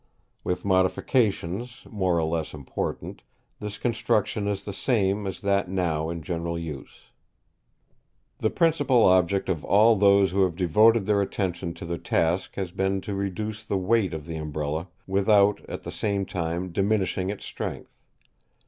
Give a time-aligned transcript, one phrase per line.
[0.43, 3.21] With modifications, more or less important,
[3.59, 7.11] this construction is the same as that now in general use."
[8.39, 12.71] The principal object of all those who have devoted their attention to the task has
[12.71, 17.45] been to reduce the weight of the Umbrella without, at the same time, diminishing its
[17.45, 17.95] strength.